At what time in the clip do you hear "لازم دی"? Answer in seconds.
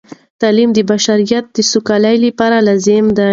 2.67-3.29